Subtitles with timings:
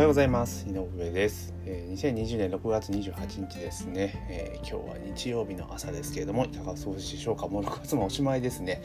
[0.00, 0.66] はようございます。
[0.66, 7.48] 井上です、え、2020年6月28日ですね、えー、今日は日曜日の朝ですけれどもいかがお過ごしでしょうか？
[7.48, 8.80] もう6月もおしまいですね、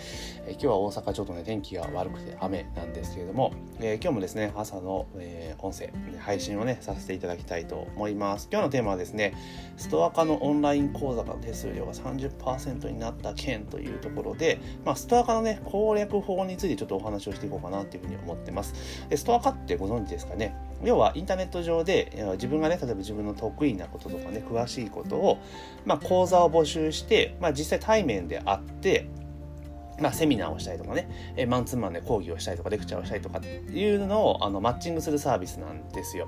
[0.45, 5.89] えー、今日は大阪ちょっとね天気が悪くて雨なんですけれども、え今日もですね朝の、え音声
[6.19, 8.49] 配信をねさせていただきたいと思います。
[8.51, 9.33] 今日のテーマはですね
[9.77, 18.73] ストア化のオンライン講座の手数料が30%になった件というところで、まあ、ストア化のね攻略法についてちょっとお話をしていこうかなというふうに思ってます。
[19.15, 20.53] ストア化ってご存知ですかね？
[20.83, 25.39] 要はインターネット上で自分がね例えば自分の得意なこととかね詳しいことを、
[25.85, 29.07] まあ、講座を募集して、まあ、実際対面で会って
[29.99, 36.27] まあ、セミナーをしたりとかね、えマンツーマンで講義をしたりとか、レクチャーをしたりとかっていうのをあのマッチングするサービスなんですよ。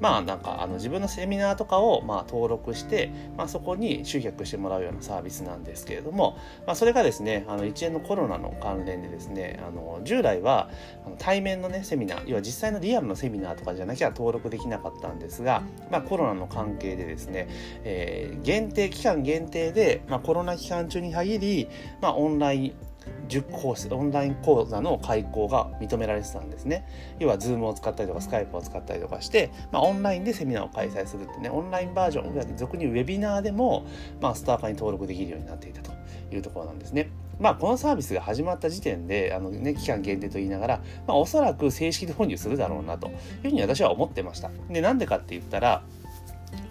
[0.00, 6.36] まあ、なんかあの自分のセミナーとかをまあ登録して、まあ、そこに集客してもらうようなサービスなんですけれども、
[6.66, 10.70] まあ、それがですね、あの一連のコロナの関連でですね、あの従来は
[11.18, 17.48] 対面のね、セミナー、要は実際のリアルのセミナーとかじゃなきゃ登録できなかったんですが、まあ、コロナの関係でですね、
[17.84, 21.68] えー、限定、期間限定で、まあ、コロナ期間中に限り、
[22.00, 22.91] まあ、オンライン
[23.28, 26.86] 塾講師オンライン講座の開講が認められてたんですね。
[27.18, 33.86] 要は Zoom を使ったりとか Skype を使ったりとかして、まあ、オンラインでセミナーを開催するってねオンラインバージョン俗にウェビナーでも、
[34.20, 35.92] まあ、スター化に登録できるようになっていたと
[36.32, 37.10] いうところなんですね。
[37.40, 40.76] まあ、このサービスが始まった時点で、あのね、期間限定と言いながら、
[41.08, 44.50] まあ、おそらく正式導入するだろうなというふうに私は思ってました。
[44.70, 45.82] で、なんでかって言ったら、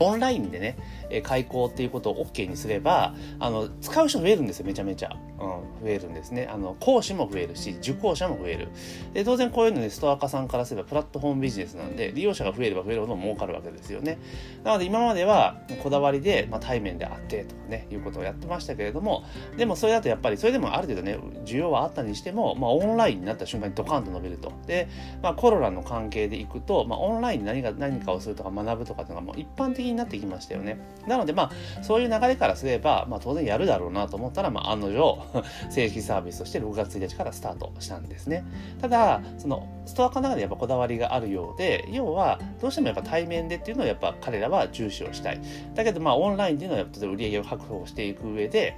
[0.02, 0.78] オンラインでね、
[1.10, 5.16] え開講っていうことを OK にすれば、あの、使う人増えるんですよ、めちゃめちゃ。
[5.42, 6.48] うん、増えるんですね。
[6.52, 8.70] あの、講師も増えるし、受講者も増える。
[9.14, 14.20] で、当然こういうのね、ストア化さんからすればプラットフォームビジネスなんで、利用者が増えれば増えるほど儲かるわけですよね。
[14.64, 19.24] なので今までは、こだわりで、まあ、対面であってとかね、いうことをやってましたけれども、
[19.58, 24.52] でもそれだとやっぱり、それでもある程度ね、需要はあったにしても、まあ、オンラインになった瞬間にドカンと伸びると。
[24.68, 24.88] で、
[25.24, 30.80] まあ、コロナの関係でいくと、まあ、オンラインで何か、何かをするとか学ぶとかっていうのがもう一般的にになってきましたよね。
[31.08, 35.20] なので、まあ、そういう流れからすれば、まあ、当然やるだろうなと思ったら、まあ、案の定、
[35.70, 38.44] 正式サービスとして6月1日からスタートしたんですね。
[38.82, 45.42] ただ、その、ストア化の中でやっぱこだわりがあるようで、要は、どうしてもやっぱ対面でっていうのをやっぱ彼らは重視をしたい。
[45.76, 48.76] だけど、まあ、オンラインっていうのは、例えば売り上げを確保していく上で、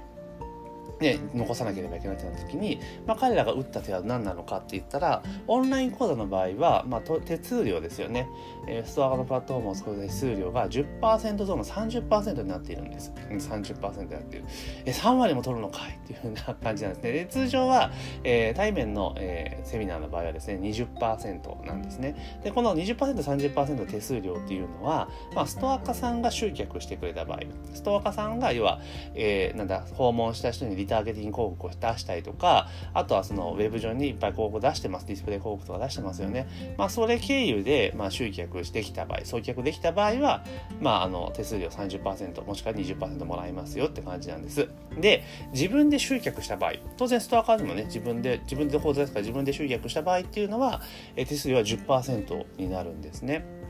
[1.00, 8.28] ね、残さなければいけないってなった時に、まあ、彼らが打った手は何なのかって言ったらオンライン講座の場合は、まあ、手数料ですよね、
[8.68, 13.12] えー、ストアのプラットフォームを使う手数料が10%増の30%になっているんです。
[13.28, 14.46] 30%になっている。
[14.84, 17.12] え3割も取るのかいっていうふうな感じなんですね。
[17.12, 17.90] で通常は、
[18.22, 22.40] えー、対面の、えー、セミナーの場合はですね20%なんですね。
[22.42, 27.40] でこの 20%30% 手数料っていうのは、まあ、ストア化さんが集客してくれた場合。
[27.72, 28.80] ストア化さんが要は、
[29.14, 35.06] えー、なんだ訪問した人にリターゲティング広告を出したりとか、あとはそのウェブ上にいっぱい広告出してます。
[35.06, 36.46] ディスプレイ広告とか出してますよね。
[36.76, 40.44] まあ、それ経由で、まあ、集客してきた場合、送客できた場合は、
[40.80, 44.68] まあ、あの、手数料30%、もしくは20%もらえますよって感じなんです。
[45.00, 50.82] で、自分で集客した場合、当然ストアカードもね、自分で、自分で講座ですから自分で集客した場合っていうのは、
[51.16, 53.63] 手数料は10%になるんですね。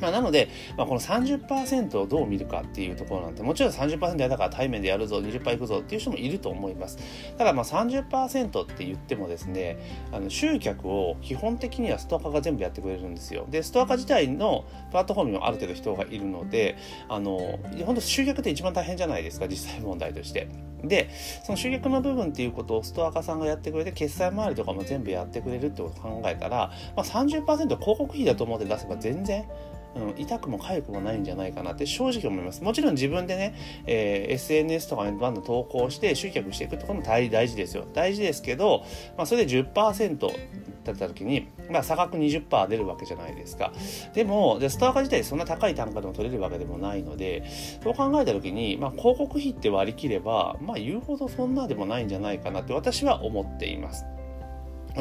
[0.00, 6.98] まあ、なので、まあ、この30%をどう見るかっていうところなんて、もちろん30%やだから対面でやるぞ、20%いくぞっていう人もいると思います。
[7.36, 9.78] ただまあ30%って言ってもですね、
[10.12, 13.46] あの集客を基本的にはストアカが全部やってくれるんですよ。
[13.50, 16.76] で、ストアカ自体のプラットフォームにもある程度人がいるので、
[17.08, 20.48] あの、本当集客って一番大変じゃないですか、実際問題として。
[20.82, 21.10] で、
[21.44, 29.44] その集客の部分っていうことをストアカさんがやってくれて、決済周りとかも全部やってくれるってことを考えたら、まあ30%広告費だと思って出せば全然
[29.96, 32.62] うん、痛くも痒くもないんじゃないかなって正直思います。
[32.62, 33.54] もちろん自分でね、
[33.86, 37.86] えー、SNS とかにバンド投稿して集客していくってことも大事ですよ。
[37.94, 38.84] 大事ですけど、
[39.16, 40.30] まあ、それで10%
[40.92, 43.72] だった時に、まあ、差額20%出るわけじゃないですか。
[44.14, 47.44] でも、でストア化自体そんな高い単価でも取れるわけでもないので、
[47.82, 54.04] そう考えた時に、まあ、広告費って割り切れば、まあ、言うほどそんなでもないんじゃないかなって私は思っています。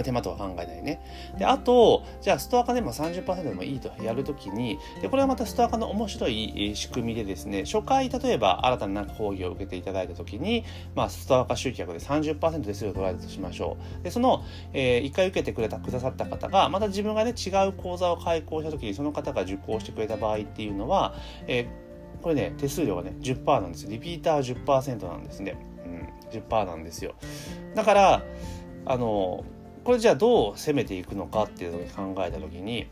[0.03, 1.01] 手間とは考えないね。
[1.37, 10.63] で、あと、じゃあストアカでも30%でもいいとやるときに、で、これはまたストアカの面白い仕組みでですね、初回、例えば新たな講義を受けていただいたときに、
[10.95, 14.03] まあ、ストアカ集客で30%手数料取られたとしましょう。
[14.03, 14.43] で、その、
[14.73, 21.13] えー、1回受けてくれた、くださった方が、また自分がね、違う講座を開講したときに、その方が受講してくれた場合っていうのは、
[21.47, 25.57] えー、これね、手数料がね、10%なんですリピーター10%なんですね。
[25.85, 27.15] うん、10%なんですよ。
[27.75, 28.23] だから、
[28.85, 29.45] あの、
[29.85, 32.87] これじゃあどう攻めていくのかっていうのを考えた時に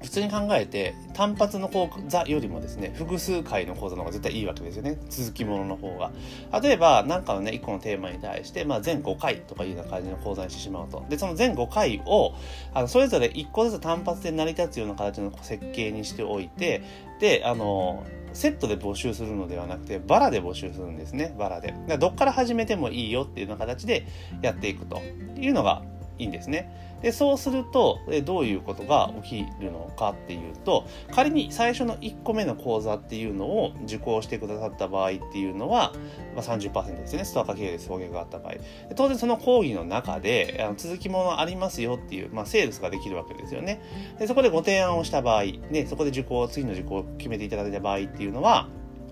[0.00, 4.96] 普通に考えて単発の講座よりもですね複数回の講座の方が絶対いいわけですよね。
[5.10, 6.12] 続きものの方が。
[6.60, 11.04] 例えば何かのね1個のテーマに対して、まあ、全5回とかいうような感じの講座にしてしまうと。
[11.08, 12.32] でその全5回を
[12.74, 16.82] あのそれぞれ1個ずつ単発で成り立つような形の設計にしておいて
[17.18, 21.34] であのセットで募集するのではなくてバラで募集するんですね。
[21.38, 21.74] バラで。
[21.98, 24.06] どっから始めてもいいよっていうような形で
[24.42, 25.00] やっていくと
[25.36, 25.82] いうのが
[26.18, 26.70] いいんですね。
[27.02, 35.92] でそうするとどういうことが起きるのかっていうと仮に最初の1個目の講座っていうのを受講してくださった場合っていうのは、
[36.34, 37.24] まあ30%ですね。
[37.24, 38.54] ストア化経営で送迎があった場合。
[38.96, 43.80] 当然その講義の中であの続きものありますよっていう、まあ、セールスができるわけですよね。
[44.18, 48.68] でそこでご提案をした場合、ね、そこで受講次の受講を決めていただいた場合っていうのは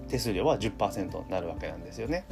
[0.08, 2.24] 手数料は10%になるわけなんですよね。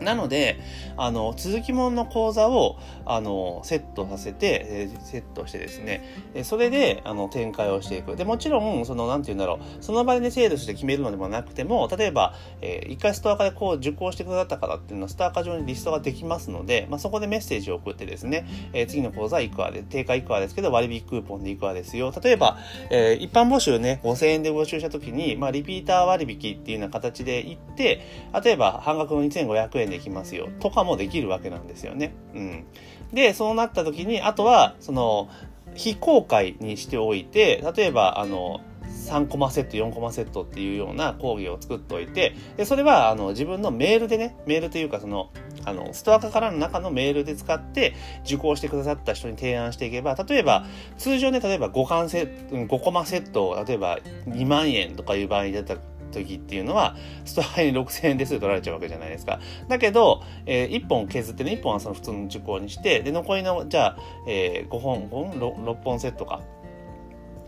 [0.00, 0.58] なので、
[0.96, 6.04] あの、続きものの講座を、あの、セットさせて、えー、セットしてですね、
[6.34, 8.16] えそれで、あの、展開をしていく。
[8.16, 22.12] で、もちろん、その、なんて言うんだろう、その場でね、制度して決めるのでもなくても、例えば、えー、一回ストア化でこう受講してくださった方っていうのは、ストア化上にリストができますので、まあ、そこでメッセージを送ってですね、えー、次の講座はいくらで、定価いくらですけど、割引クーポンでいくらですよ。
[22.22, 22.58] 例えば、
[22.90, 28.02] えー、一般募集ね、5000円で募集した時に、まあ、リピーター割引っていうような形で行って、
[28.44, 30.48] 例えば、半額の2500円できますよ。
[30.60, 32.14] とかもできるわけなんですよね。
[32.34, 32.64] うん。
[33.12, 35.28] で、そうなった時に、あとは、その、
[35.74, 38.60] 非公開にしておいて、例えば、あの、
[39.06, 45.30] 3コマセット、4コマセットっていうような講義を作っておいて、でそれはあの自分のメールでね、メールというかその、
[45.64, 47.94] あの、ストア化からの中のメールで使って
[48.24, 50.66] 受講してくださった人に提案していけば、例えば、
[50.98, 55.76] 通常ね、例えば5巻セ、5コマセット例えば2万円とかいう場合だった、
[56.10, 59.40] 時っていうのは、ストアに6000円ですぐ取られちゃうわけじゃないですか。
[59.68, 66.42] だけど、えー、1本削ってね、1本はその普通の受講にして、で、残りの、じゃあ、えー、5本、5本 6, 6本セットか。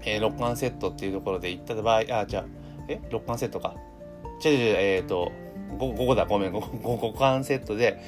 [0.05, 2.45] えー、6巻セットっていうところで行った場合、あ、じゃあ、
[2.89, 3.75] え ?6 巻セットか。
[4.45, 5.33] 違う違う、えっ、ー、と、
[5.79, 8.01] 5, 5個だ、ごめん、5, 5, 5巻セットで、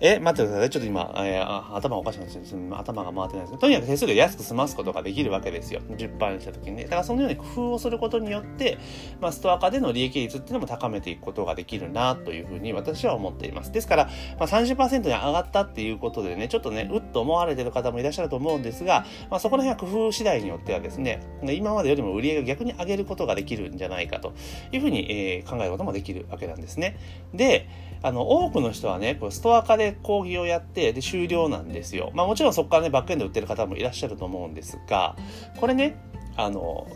[0.00, 0.70] え、待ってください。
[0.70, 5.80] ちょっと今、えー、頭おかしくなって頭が回ってないです、とにかく手数料安く済ますことができるわけですよ。
[5.88, 6.84] 10倍にした時にね。
[6.84, 8.78] だからそのように工夫をすることによって、
[9.20, 13.72] まあ、ストア化での利益率っていうのも高めていくことができるな、というふうに私は思っています。
[13.72, 14.04] ですから、
[14.38, 24.32] まあ30%に上がったっていうことでね、ちょっとね、うっと思われてる方もいらっしゃると思うんですが、まあ、そこら辺は工夫次第によってはですね、今までよりも売り上げを逆に上げることができるんじゃないかと
[24.72, 26.96] いうふうに、えー、考えることもできるわけなんですね。
[27.32, 27.68] で、
[28.02, 32.10] あの、多くの人はね、こうストアカでで講義をやって、で、終了なんですよ。
[32.14, 35.16] まあもちろんそこからね、バックエンド売ってる方もいらっしゃると思うんですが、
[35.58, 35.96] これね、
[36.36, 36.86] あの、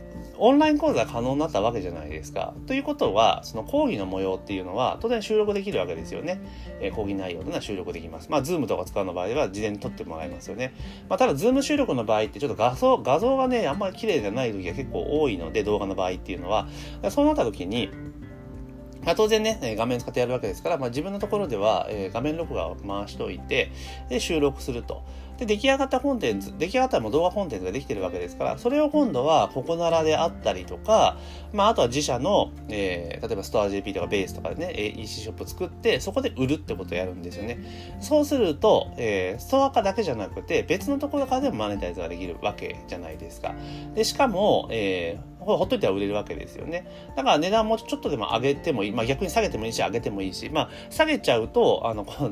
[0.40, 2.54] オンライン講座が可能になったわけじゃないですか。
[2.66, 6.40] ということは、その講義の模様っていうのは、当然収録できるわけですよね。
[6.80, 8.30] えー、講義内容というのは収録できます。
[8.30, 10.72] まあ、 Zoom とか使うの場合は、事前に撮ってもらいますよね。
[11.08, 16.68] まあ、ただ、 Zoom 収録の場合って、ちょっと画像、画像がね、あんまり綺麗じゃない時が結構多いので、動画の場合っていうのは、
[17.10, 17.90] そうなった時に、
[19.04, 23.70] まあ、当然ね、画面使ってやるわけですから、まあ、自分のところでは、え、画面録画を回しておいて、
[24.08, 25.02] で、収録すると。
[25.38, 31.16] で、出来上がったコンテンツ、出来上がったも動画コンテンツができてるわけですから、それを今度はココナラであったりとか、
[31.52, 37.98] まあ、あとは自社の、えー、例えばストア JP とかベースとかでね、EC ショップ作って、そこで売るってことをやるんですよね。
[38.00, 43.54] そうすると、えー、ストア化だけじゃなくて、別のところからでもマネタイズができるわけじゃないですか。
[43.94, 46.86] で、しかも、えー、ほっといては売れるわけですよね。
[47.16, 48.92] だから値段もちょっとでも上げてもいい。
[48.92, 52.30] まあ逆に下げてもいいし、上げてもいいし、まあ下げちゃうと、あの、 この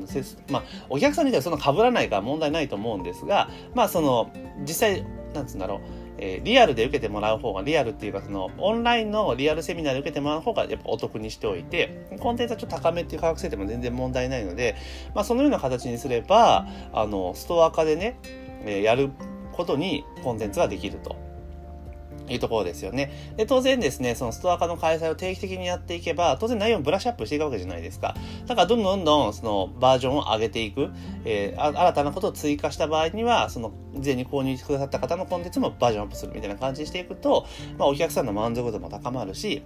[0.50, 4.31] まあお客さん自体はそんな被らないから問題ないと思うんですが、まあその、
[4.61, 5.05] 実際、
[5.35, 6.06] なんつうんだろう。
[6.19, 14.77] えー、リアルで受けてもらう方が、リアルっていうか、その、オンラインのリアルセミナーで受けてもらう方が、やっぱお得にしておいて、コンテンツはちょっと高めっていう価格設定も全然問題ないので、
[15.15, 18.19] まあ、そのような形にすれば、あの、ストア化でね、
[18.65, 19.10] えー、やる
[19.53, 21.25] ことにコンテンツができると。
[22.28, 23.10] いうところですよね。
[23.36, 28.14] で、当然ですね、そのストア化の開催を定期的にやっていけば、当然内容をブラッシュアップしていくわけじゃないですか。
[28.46, 30.90] だから、どんどんどん、その、バージョンを上げていく、
[31.24, 37.46] えー、新たなことを追加した場合には、その、事前に購入してくださった方のコンテンツもバージョンアップするみたいな感じにしていくと、
[37.78, 39.62] まあ、お客さんの満足度も高まるし、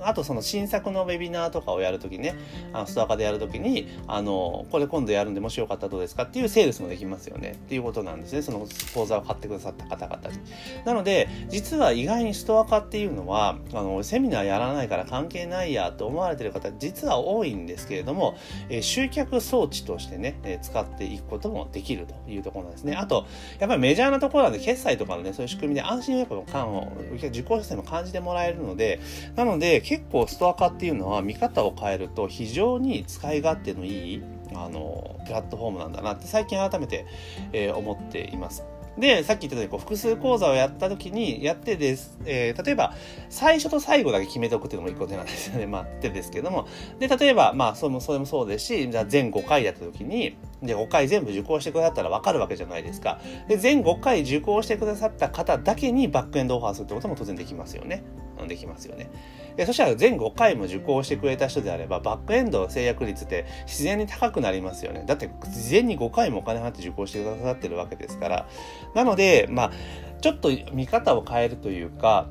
[0.00, 2.34] あとその新作のウェビナーとかをやるときね、
[2.72, 7.52] あの、ストア化でやるときに、あの、これ今度やるんで、もしよかったらどうですかっていうセールスもできますよね。
[7.52, 8.42] っていうことなんですね。
[8.42, 10.38] その講座を買ってくださった方々に。
[10.84, 18.34] なので、実は意外にストア化っていうのは、あの、セミナーやらないから関係ないやと思われてる方、実は多いんですけれども、
[18.68, 22.96] えー、集客装置としてね、えー、使っていくこともできるというところなんですね。
[22.96, 23.26] あと、
[23.60, 28.98] やっぱりメジャーなところなんで、決済とかのね、そういう仕組みで安心やっぱ感を、受講者さんも感じてもらえるので、
[29.36, 34.22] なので、結構ストア化っていうのは見方を変えると非常に使い勝手のいい、
[34.54, 37.06] あの、プラットフォームなんだなって最近改めて、
[37.52, 38.64] えー、思っています。
[38.98, 42.94] で、さっき言ったようにこう複数講座をやった時に、やってです、えー、例えば、
[43.30, 45.66] 最初と最後だけ決めておくっていうのも一個手なんですよね。
[45.68, 46.66] まあ、手ですけども。
[46.98, 53.20] で、例えば、まあ、それも、それもそうですし、じゃあ全5回やった時に、で、5回全部受講してくださったら分かるわけじゃないですか。
[53.48, 58.02] で、全5回受講してくださった方だけにバックエンドオファーするってことも当然できますよね。
[58.48, 59.10] できますよね。
[59.56, 65.04] でそしたら全5回も受講してくれた人であれば、バックエンド制約率って自然に高くなりますよね。
[65.06, 68.48] だって、事前に5回もお金払って受講してくださってるわけですから。
[68.94, 69.72] なので、まあ、
[70.20, 72.28] ちょっと見方を変えるというか、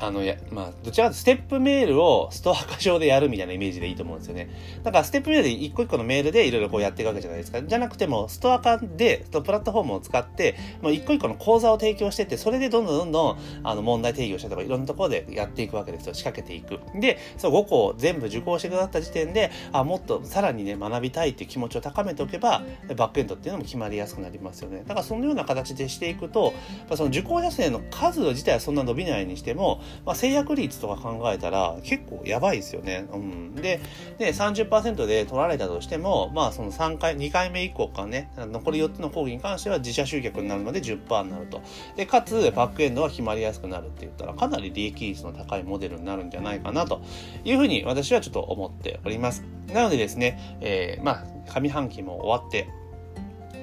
[0.00, 4.48] あの、や、まあ、どちらかというとステップメールをストア化上でやるみたいなイメージでいいと思うんですよね。
[4.82, 7.62] だから、ステップメールで一個一個のメールでいろいろこうやっていくわけじゃないですか。
[7.62, 16.14] じゃなくても、ストア化で、プラットフォームを使って、もう一個一個の講座を提供してって、それでどんどんどんどん、あの、問題定義をしたとか、いろんなところでやっていくわけですよ。
[16.14, 16.80] 仕掛けていく。
[16.98, 22.62] で、そう5個を全部受講してくださった時点で、あ、もっとさらにね、学びたいっていう気持ちを高めておけば、
[22.96, 24.84] バックエンドっていうのも決まりやすくなりますよね。
[24.86, 26.54] だから、そのような形でしていくと、
[26.94, 33.06] その受講者数の数自体はそんな伸びないにしても、まあ、制約率とか考えたら結構やばいですよね。
[33.12, 33.54] うん。
[33.54, 33.80] で、
[34.18, 41.60] で、30%で取られたとしても、まあその3回、2回目以降かね、残り4つの講義に関しては自社集客になるので10%になると。
[41.96, 47.00] で、かつバックエンドは決まりやすくなるって言ったらかなり利益率の高いモデルになるんじゃないかなと
[47.44, 49.44] いうふうに私はちょっと思っております。
[49.72, 52.68] なのでですね、えー、まあ上半期も終わって、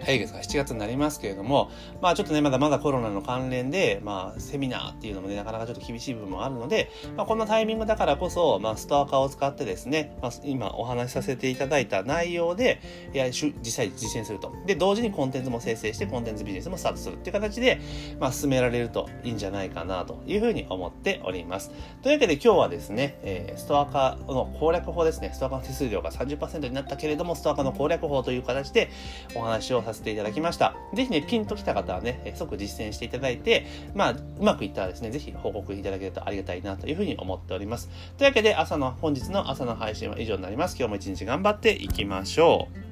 [0.05, 1.71] 来月が7月になりますけれども、
[2.01, 12.81] まあちょっとね、まだまだコロナの関連で、まあセミナーっていうのもね、なかなかちょっと厳しい部分もあるので、まあこんなタイミングだからこそ、まあストア化を使ってですね、まあ今お話しさせていただいた内容で、
[13.13, 14.53] いや実際実践すると。
[14.67, 17.79] で、同時にコンテンツも生成してコンテンツビジネスもスタートするっていう形で、
[18.19, 21.71] まあ進められるといいんじゃないかなというふうに思っております。
[22.03, 28.89] というわけで今日はですね、えー、ストア化の攻略法ですね、ストア化の手数料が30%になったけれども、ストア化の攻略法という形で
[29.35, 30.75] お話をさせさせていただきました。
[30.93, 37.89] ぜひね、ピンときた方はね、即実践していただいて、まあ、うまくいったらですね、ぜひ報告いただけるとありがたいなというふうに思っております。
[38.17, 40.75] というわけで、朝の、本日の朝の配信は以上になります。
[40.77, 42.84] 今日も一日頑張っていきましょう。